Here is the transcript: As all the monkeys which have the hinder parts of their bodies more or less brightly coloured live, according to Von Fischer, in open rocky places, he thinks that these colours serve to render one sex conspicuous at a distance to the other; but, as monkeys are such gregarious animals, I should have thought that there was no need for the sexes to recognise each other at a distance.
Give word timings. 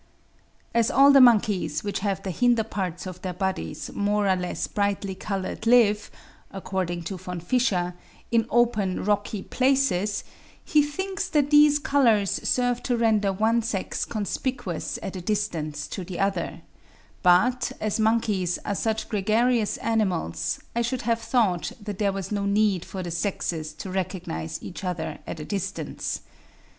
As 0.73 0.89
all 0.89 1.11
the 1.11 1.21
monkeys 1.21 1.83
which 1.83 1.99
have 1.99 2.23
the 2.23 2.31
hinder 2.31 2.63
parts 2.63 3.05
of 3.05 3.21
their 3.21 3.35
bodies 3.35 3.91
more 3.93 4.27
or 4.27 4.35
less 4.35 4.65
brightly 4.65 5.13
coloured 5.13 5.67
live, 5.67 6.09
according 6.49 7.03
to 7.03 7.17
Von 7.19 7.39
Fischer, 7.39 7.93
in 8.31 8.47
open 8.49 9.05
rocky 9.05 9.43
places, 9.43 10.23
he 10.65 10.81
thinks 10.81 11.29
that 11.29 11.51
these 11.51 11.77
colours 11.77 12.31
serve 12.31 12.81
to 12.81 12.97
render 12.97 13.31
one 13.31 13.61
sex 13.61 14.03
conspicuous 14.03 14.97
at 15.03 15.15
a 15.15 15.21
distance 15.21 15.85
to 15.89 16.03
the 16.03 16.19
other; 16.19 16.63
but, 17.21 17.71
as 17.79 17.99
monkeys 17.99 18.57
are 18.65 18.73
such 18.73 19.07
gregarious 19.07 19.77
animals, 19.77 20.59
I 20.75 20.81
should 20.81 21.03
have 21.03 21.19
thought 21.21 21.73
that 21.79 21.99
there 21.99 22.11
was 22.11 22.31
no 22.31 22.47
need 22.47 22.85
for 22.85 23.03
the 23.03 23.11
sexes 23.11 23.71
to 23.73 23.91
recognise 23.91 24.57
each 24.63 24.83
other 24.83 25.19
at 25.27 25.39
a 25.39 25.45
distance. 25.45 26.21